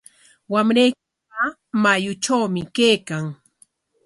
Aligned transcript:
Wamraykiqa 0.53 1.41
mayutrawmi 1.81 2.61
kaykan. 2.75 3.25